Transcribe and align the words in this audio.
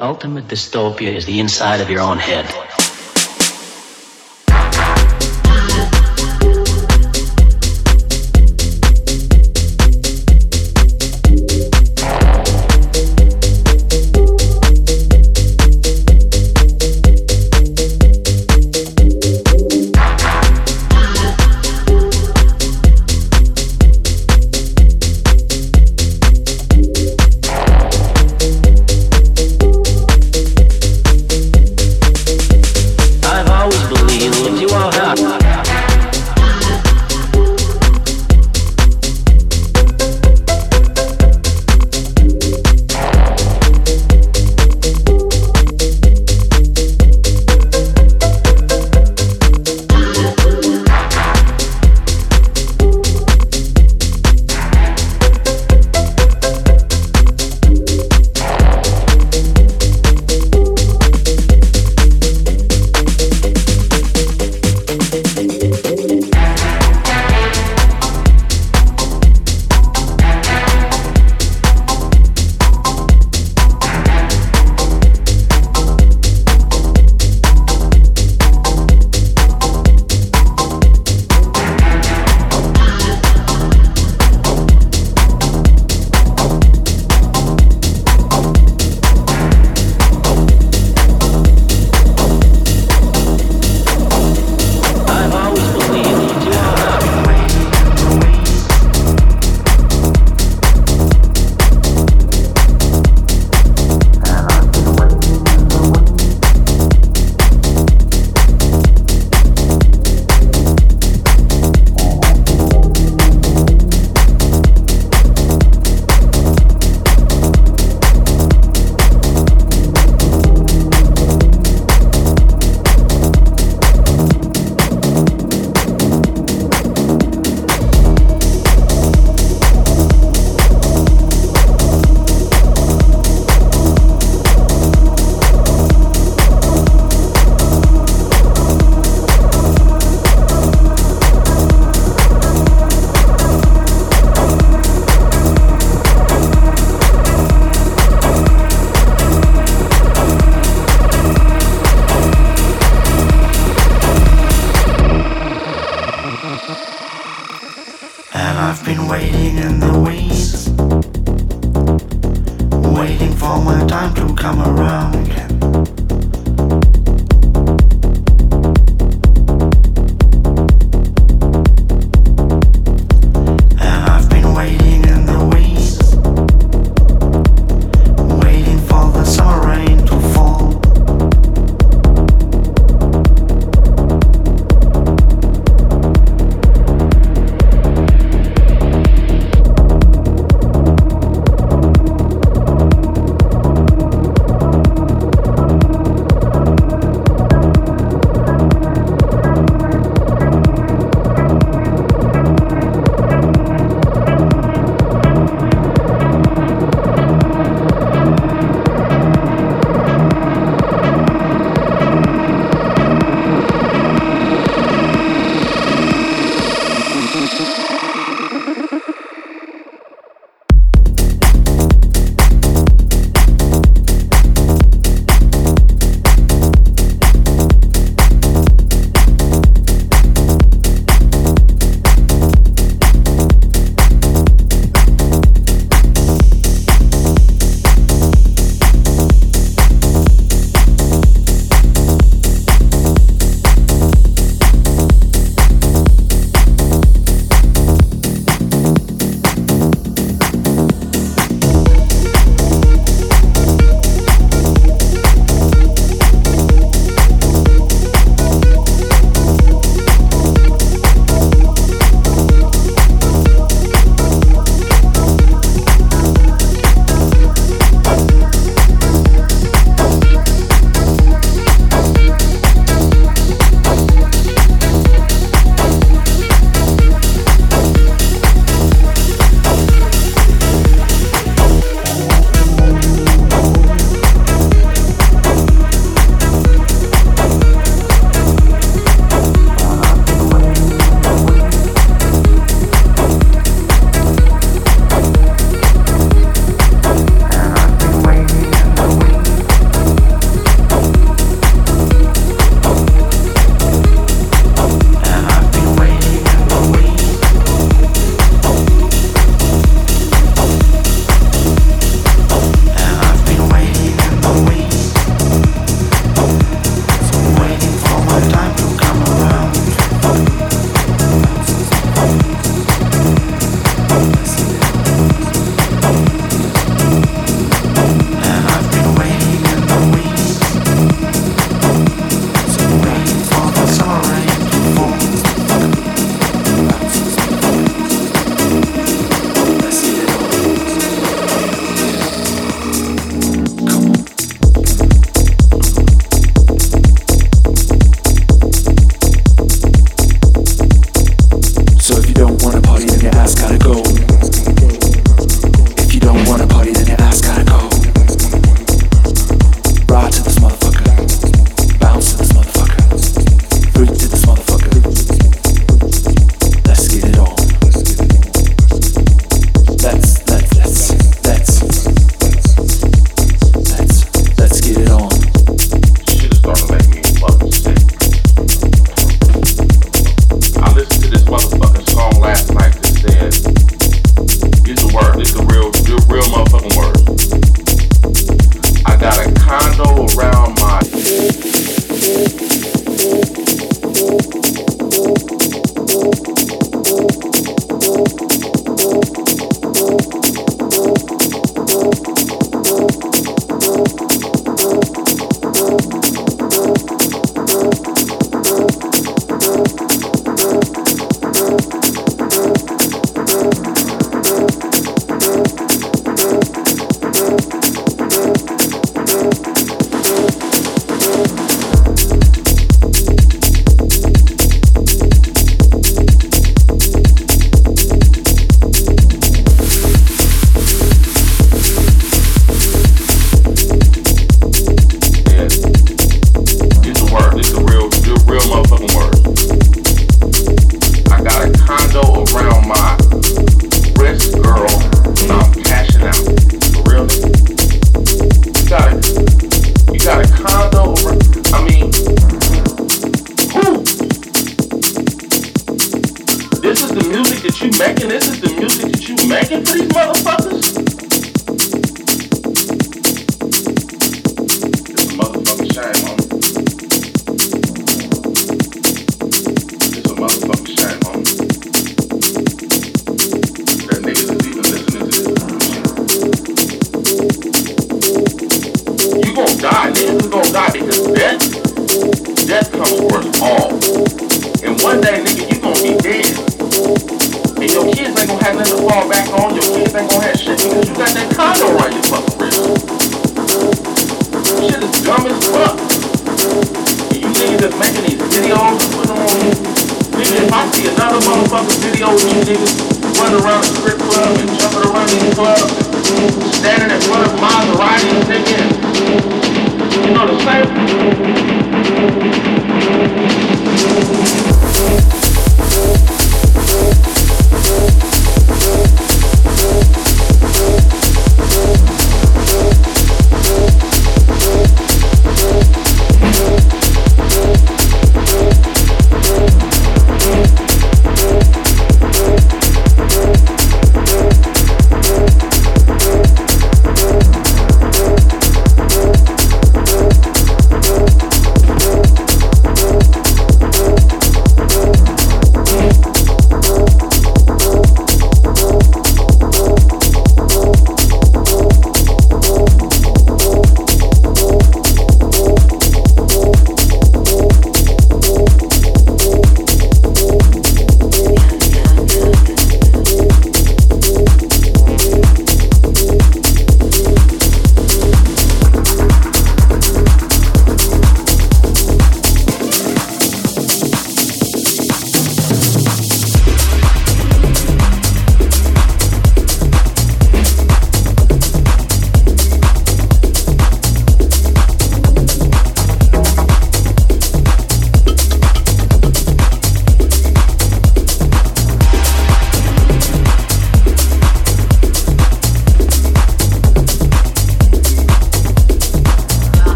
ultimate 0.00 0.46
dystopia 0.46 1.14
is 1.14 1.26
the 1.26 1.40
inside 1.40 1.80
of 1.80 1.90
your 1.90 2.00
own 2.00 2.18
head. 2.18 2.67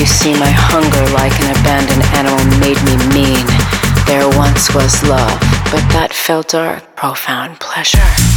You 0.00 0.06
see, 0.06 0.32
my 0.32 0.48
hunger, 0.48 1.12
like 1.12 1.38
an 1.42 1.50
abandoned 1.60 2.02
animal, 2.16 2.42
made 2.58 2.80
me 2.88 2.96
mean. 3.12 3.46
There 4.06 4.26
once 4.38 4.74
was 4.74 5.02
love, 5.02 5.38
but 5.70 5.84
that 5.92 6.14
felt 6.14 6.48
dark, 6.48 6.96
profound 6.96 7.60
pleasure. 7.60 8.29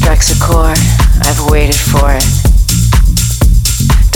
Strikes 0.00 0.32
a 0.32 0.38
chord. 0.40 0.80
I've 1.28 1.50
waited 1.52 1.76
for 1.76 2.08
it. 2.16 2.24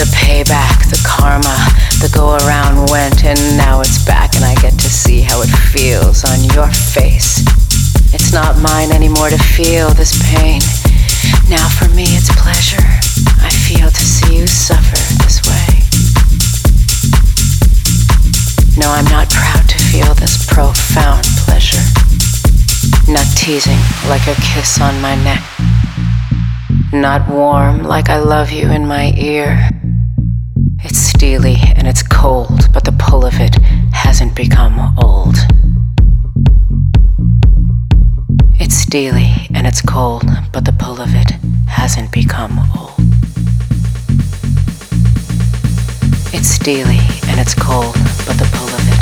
The 0.00 0.08
payback, 0.16 0.88
the 0.88 1.00
karma, 1.04 1.52
the 2.00 2.08
go 2.08 2.36
around 2.40 2.88
went, 2.88 3.24
and 3.24 3.38
now 3.56 3.80
it's 3.80 4.02
back, 4.04 4.34
and 4.34 4.44
I 4.44 4.54
get 4.64 4.72
to 4.80 4.88
see 4.88 5.20
how 5.20 5.42
it 5.42 5.52
feels 5.72 6.24
on 6.24 6.40
your 6.56 6.72
face. 6.72 7.44
It's 8.16 8.32
not 8.32 8.56
mine 8.60 8.92
anymore 8.92 9.28
to 9.28 9.38
feel 9.38 9.90
this 9.92 10.16
pain. 10.32 10.60
Now 11.52 11.68
for 11.68 11.88
me, 11.92 12.08
it's 12.16 12.32
pleasure. 12.40 12.88
I 13.44 13.52
feel 13.52 13.90
to 13.90 14.04
see 14.04 14.40
you 14.40 14.46
suffer 14.46 14.96
this 15.20 15.44
way. 15.44 15.84
No, 18.80 18.88
I'm 18.88 19.08
not 19.12 19.28
proud 19.28 19.68
to 19.68 19.78
feel 19.92 20.14
this 20.16 20.40
profound 20.48 21.24
pleasure. 21.44 21.84
Not 23.06 23.28
teasing 23.36 23.80
like 24.08 24.26
a 24.26 24.34
kiss 24.40 24.80
on 24.80 25.00
my 25.00 25.14
neck. 25.22 25.53
Not 26.94 27.28
warm 27.28 27.82
like 27.82 28.08
I 28.08 28.20
love 28.20 28.52
you 28.52 28.70
in 28.70 28.86
my 28.86 29.12
ear. 29.16 29.68
It's 30.84 30.96
steely 30.96 31.56
and 31.74 31.88
it's 31.88 32.04
cold, 32.04 32.72
but 32.72 32.84
the 32.84 32.92
pull 32.92 33.26
of 33.26 33.40
it 33.40 33.56
hasn't 33.92 34.36
become 34.36 34.78
old. 35.02 35.34
It's 38.60 38.76
steely 38.76 39.28
and 39.52 39.66
it's 39.66 39.82
cold, 39.82 40.30
but 40.52 40.64
the 40.64 40.72
pull 40.78 41.00
of 41.00 41.12
it 41.16 41.32
hasn't 41.66 42.12
become 42.12 42.60
old. 42.78 42.94
It's 46.32 46.48
steely 46.48 47.00
and 47.26 47.40
it's 47.40 47.54
cold, 47.54 47.94
but 48.24 48.38
the 48.38 48.48
pull 48.52 48.68
of 48.68 48.88
it 48.88 48.93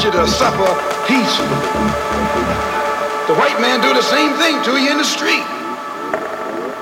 taught 0.00 0.14
you 0.14 0.20
to 0.20 0.28
suffer 0.28 0.70
peacefully. 1.06 1.60
The 3.28 3.36
white 3.36 3.60
man 3.60 3.80
do 3.80 3.92
the 3.92 4.02
same 4.02 4.32
thing 4.40 4.62
to 4.64 4.80
you 4.80 4.90
in 4.90 4.98
the 4.98 5.04
street. 5.04 5.44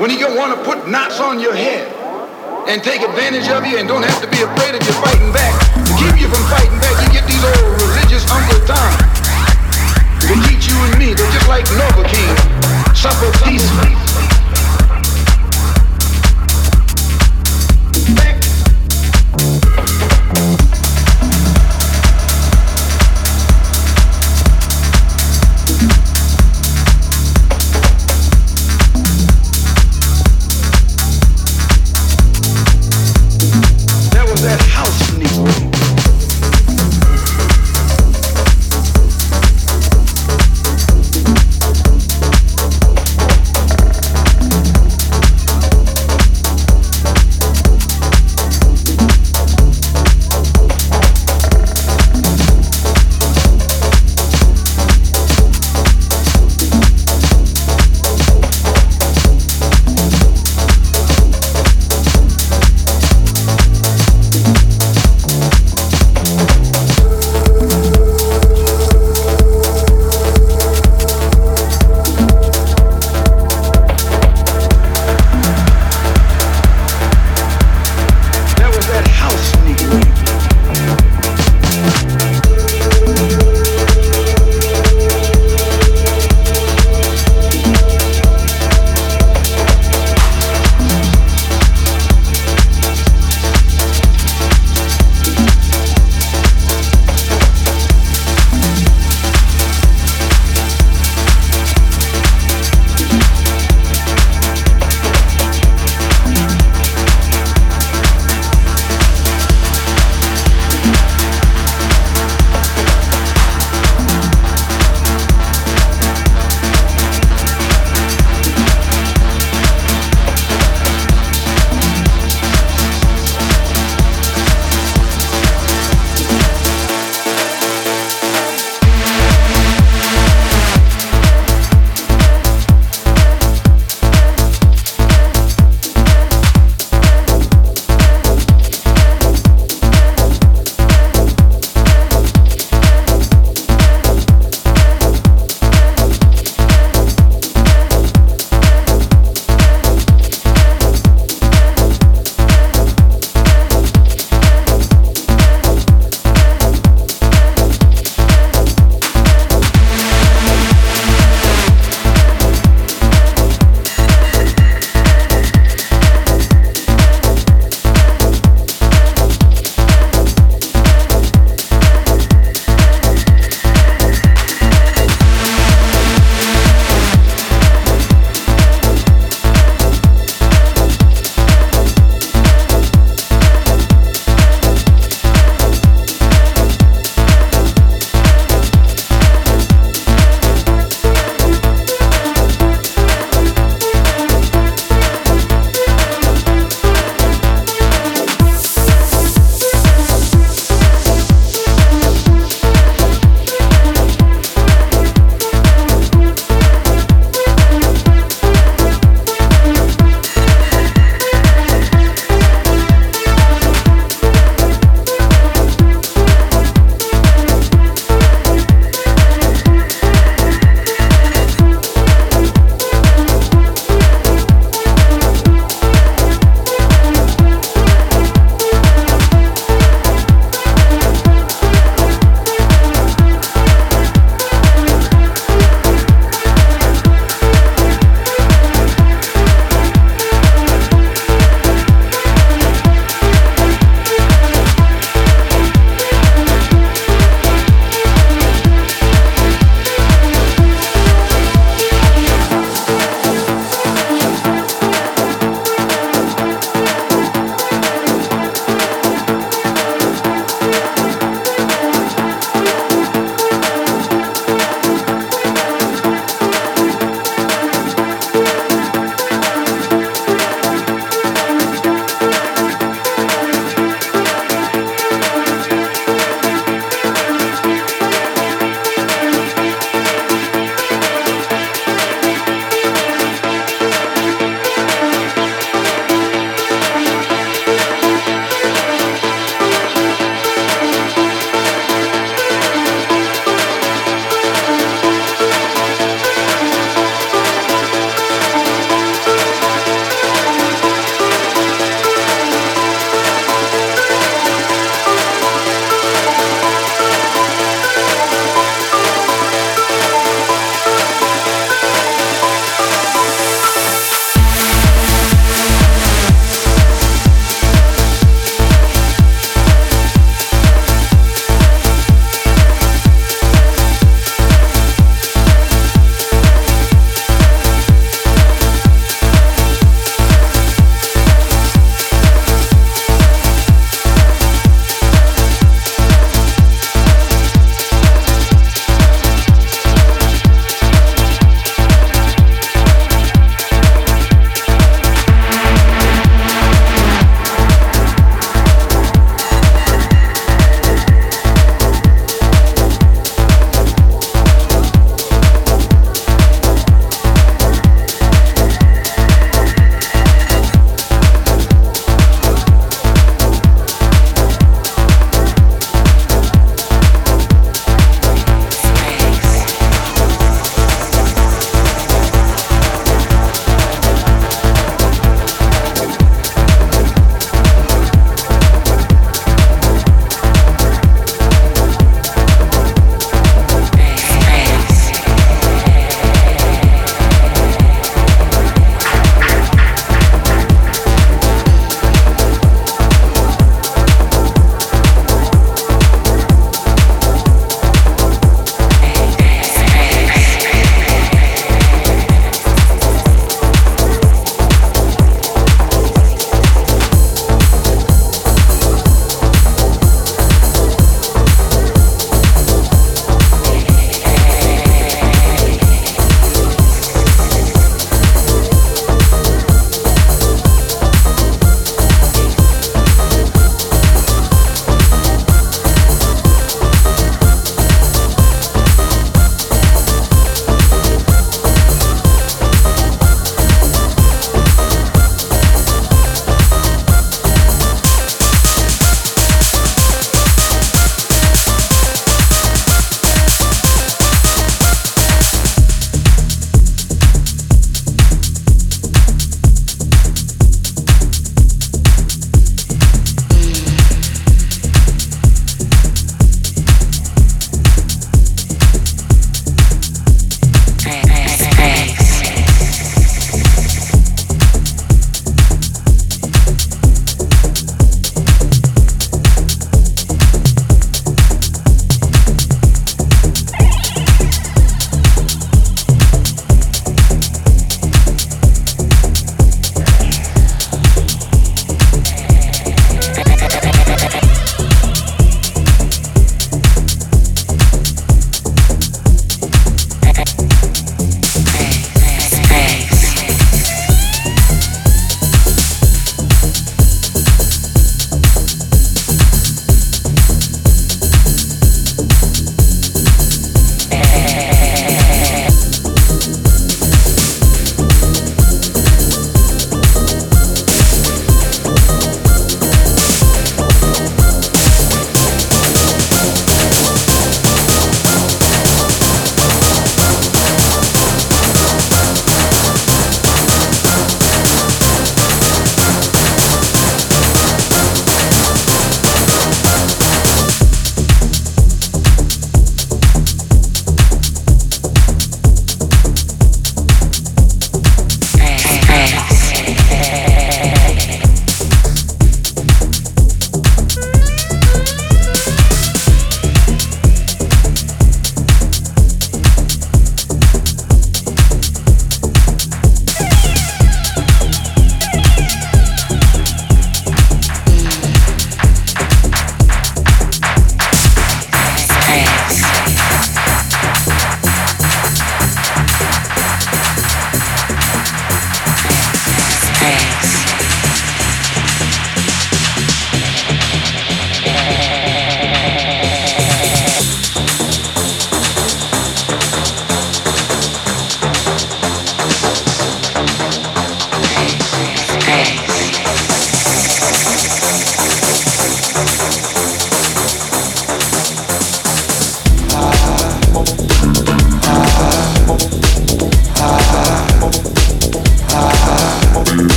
When 0.00 0.08
he 0.10 0.24
want 0.24 0.56
to 0.56 0.64
put 0.64 0.88
knots 0.88 1.20
on 1.20 1.38
your 1.38 1.54
head 1.54 1.92
and 2.68 2.82
take 2.82 3.02
advantage 3.02 3.48
of 3.48 3.66
you 3.66 3.76
and 3.76 3.86
don't 3.86 4.02
have 4.02 4.20
to 4.22 4.28
be 4.28 4.40
afraid 4.40 4.74
of 4.74 4.82
you 4.86 4.92
fighting 5.04 5.32
back. 5.32 5.52
To 5.84 5.92
keep 6.00 6.20
you 6.20 6.28
from 6.28 6.42
fighting 6.48 6.78
back, 6.80 6.96
you 7.04 7.12
get 7.12 7.26
these 7.28 7.44
old 7.44 7.82
religious 7.82 8.24
Uncle 8.30 8.60
Tom. 8.64 8.92
They 10.24 10.38
teach 10.48 10.68
you 10.68 10.76
and 10.88 10.98
me, 10.98 11.12
they're 11.12 11.32
just 11.32 11.48
like 11.48 11.66
Novocaine. 11.76 12.96
Suffer 12.96 13.28
peacefully. 13.44 14.01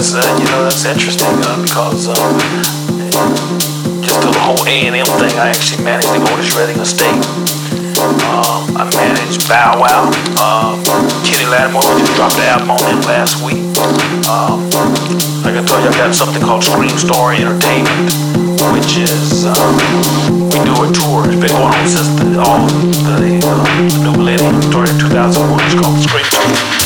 That's 0.00 0.16
uh, 0.16 0.24
you 0.40 0.48
know 0.48 0.64
that's 0.64 0.88
interesting 0.88 1.28
uh, 1.44 1.60
because 1.60 2.08
um, 2.08 2.32
just 4.00 4.16
the 4.24 4.32
whole 4.40 4.56
A 4.64 4.88
and 4.88 4.96
M 4.96 5.04
thing. 5.20 5.36
I 5.36 5.52
actually 5.52 5.84
managed 5.84 6.08
the 6.08 6.24
Otis 6.24 6.56
Redding 6.56 6.80
estate. 6.80 7.20
Um, 8.32 8.80
I 8.80 8.88
managed 8.96 9.44
Bow 9.44 9.76
Wow. 9.76 10.08
Um, 10.40 10.80
Kenny 11.28 11.44
Lattimore, 11.52 11.84
just 12.00 12.16
dropped 12.16 12.40
the 12.40 12.48
album 12.48 12.72
on 12.72 12.80
him 12.88 13.04
last 13.04 13.44
week. 13.44 13.60
Um, 14.24 14.64
like 15.44 15.60
I 15.60 15.62
told 15.68 15.84
you, 15.84 15.92
I 15.92 16.08
got 16.08 16.16
something 16.16 16.40
called 16.40 16.64
Scream 16.64 16.96
Story 16.96 17.44
Entertainment, 17.44 18.08
which 18.72 18.96
is 18.96 19.44
um, 19.44 19.76
we 20.48 20.64
do 20.64 20.80
a 20.80 20.88
tour. 20.96 21.28
It's 21.28 21.36
been 21.36 21.52
going 21.52 21.76
on 21.76 21.84
since 21.84 22.08
the, 22.16 22.40
all 22.40 22.64
the, 23.20 23.36
uh, 23.44 23.52
the 23.92 24.00
new 24.00 24.16
millennium, 24.16 24.64
started 24.64 24.96
in 24.96 25.12
2001. 25.12 25.60
It's 25.60 25.76
called 25.76 26.00
Scream 26.00 26.24
Story, 26.24 26.79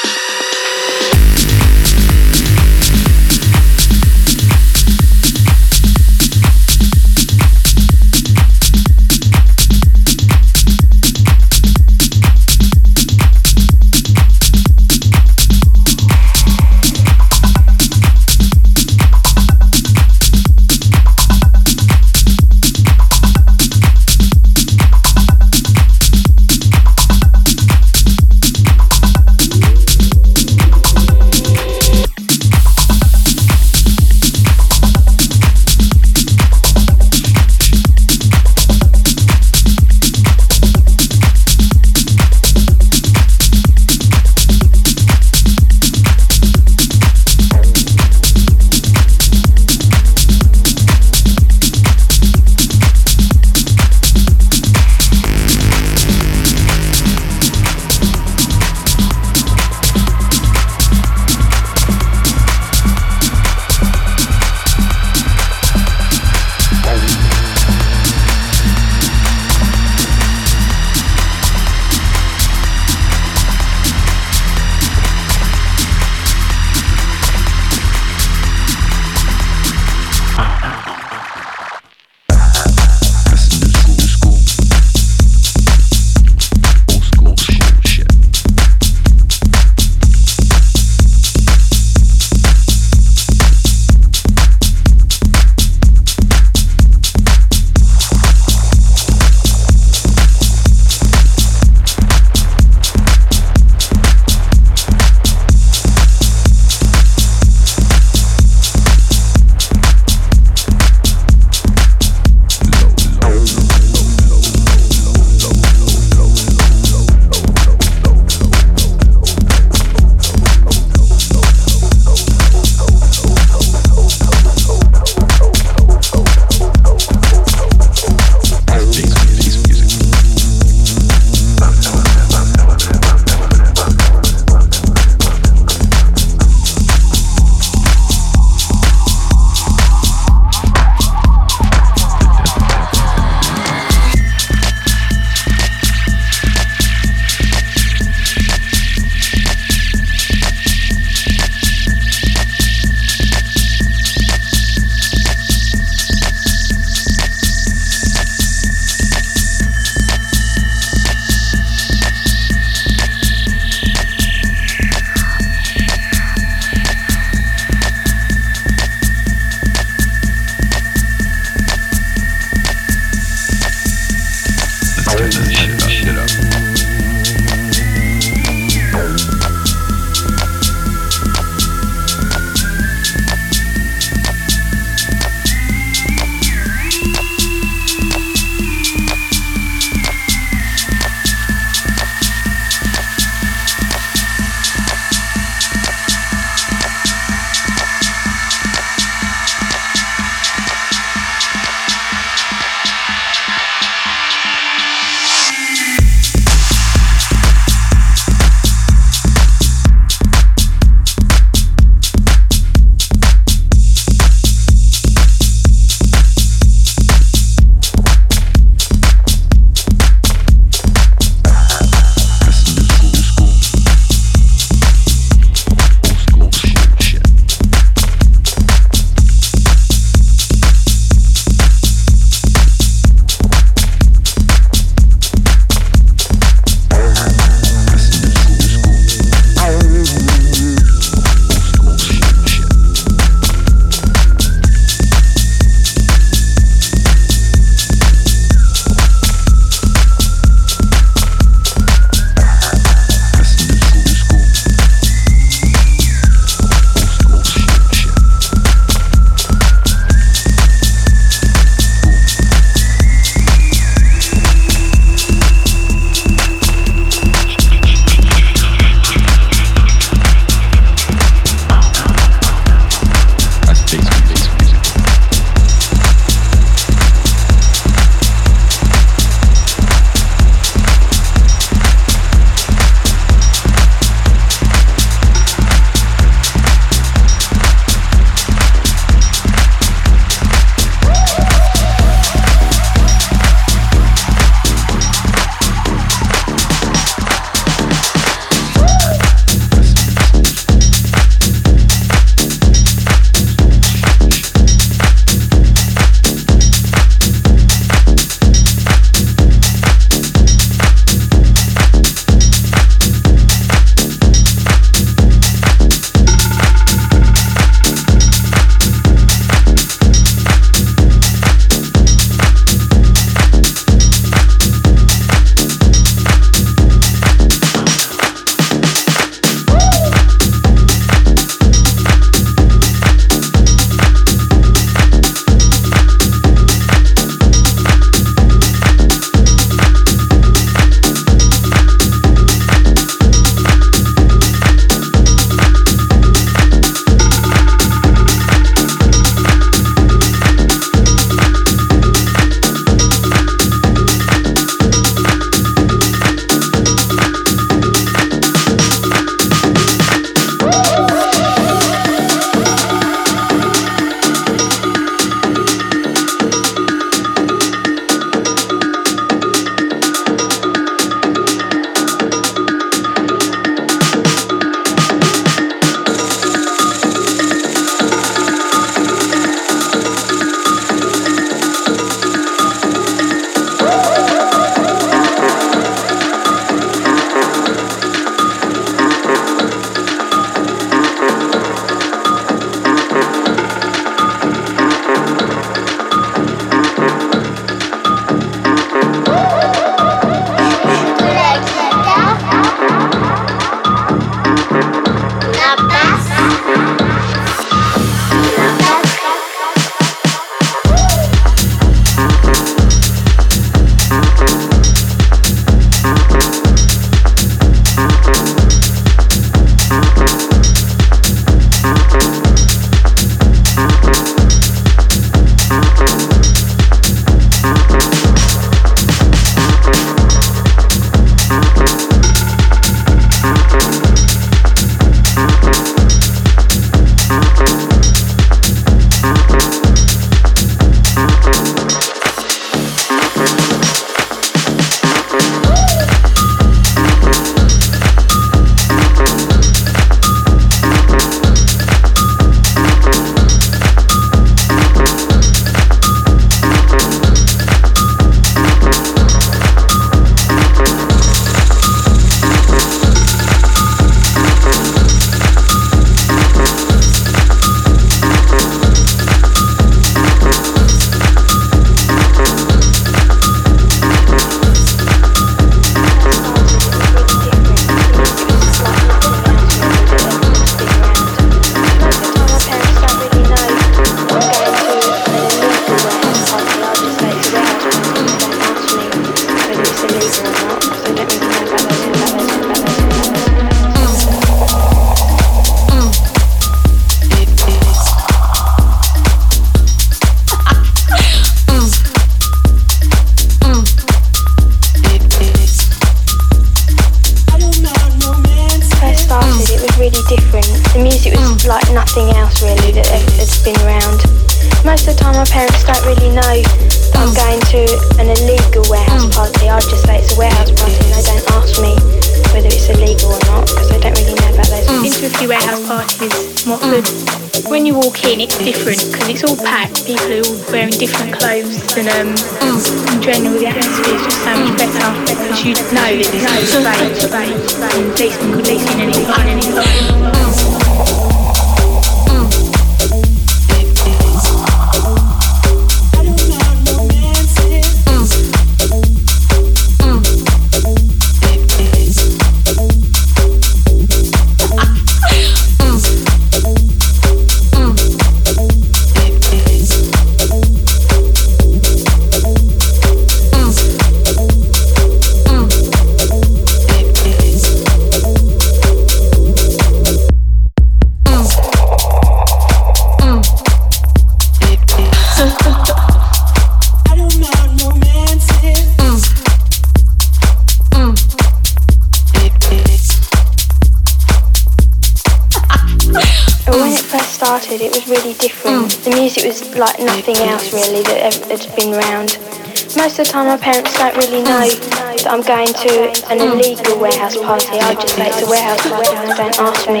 the 593.24 593.30
time, 593.30 593.46
my 593.46 593.56
parents 593.56 593.96
don't 593.96 594.16
really 594.16 594.42
know 594.42 594.68
that 594.68 595.26
I'm 595.28 595.40
going 595.42 595.68
to 595.68 596.12
an 596.30 596.40
illegal 596.40 596.98
warehouse 597.00 597.36
party. 597.36 597.78
I 597.78 597.94
just 597.94 598.16
say 598.16 598.28
it's 598.28 598.42
a 598.42 598.46
warehouse 598.46 598.82
party 598.88 599.16
and 599.16 599.36
don't 599.36 599.58
ask 599.58 599.86
me 599.88 600.00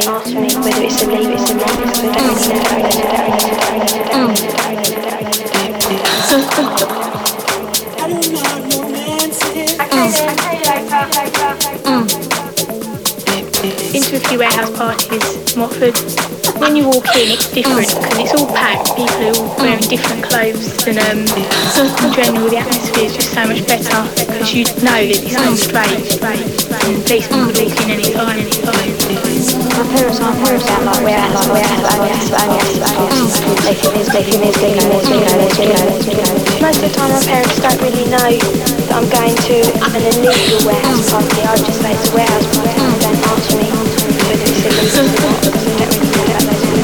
whether 0.60 0.82
it's 0.82 1.02
illegal 1.02 1.32
or 1.32 1.54
not 1.54 1.74
because 1.74 2.48
they 2.48 2.60
don't 2.60 2.84
warehouse 14.36 14.76
parties, 14.76 15.56
Watford. 15.56 16.33
When 16.58 16.76
you 16.76 16.86
walk 16.86 17.10
in, 17.18 17.34
it's 17.34 17.50
different 17.50 17.90
because 17.90 18.18
it's 18.18 18.34
all 18.38 18.46
packed. 18.54 18.94
People 18.94 19.26
are 19.26 19.34
all 19.34 19.56
wearing 19.58 19.82
different 19.90 20.22
clothes, 20.22 20.70
and 20.86 20.98
um, 21.10 21.26
in 21.26 22.10
general, 22.14 22.46
the 22.46 22.62
atmosphere 22.62 23.10
is 23.10 23.14
just 23.14 23.34
so 23.34 23.42
much 23.42 23.66
better 23.66 24.06
because 24.14 24.54
you 24.54 24.62
know 24.86 25.02
that 25.02 25.18
it's 25.18 25.34
not 25.34 25.58
straight. 25.58 26.06
Policemen 27.04 27.50
could 27.50 27.58
walk 27.58 27.74
in 27.82 27.90
any 27.90 28.06
any 28.06 28.14
time. 28.14 28.38
My 29.74 29.84
parents, 29.98 30.20
know. 35.74 35.84
Most 36.62 36.78
of 36.78 36.86
the 36.86 36.94
time, 36.94 37.10
my 37.10 37.22
parents 37.26 37.58
don't 37.58 37.80
really 37.82 38.06
know 38.06 38.30
that 38.30 38.94
I'm 38.94 39.06
going 39.10 39.34
to 39.34 39.56
an 39.90 40.02
illegal 40.06 40.70
warehouse 40.70 41.10
party. 41.10 41.42
I 41.42 41.56
just 41.58 41.82
say 41.82 41.92
it's 41.92 42.10
a 42.10 42.14
warehouse 42.14 42.46
party 42.56 43.03
Let 43.14 43.60
me 45.90 46.06
think 46.06 46.28
about 46.28 46.60
this. 46.60 46.83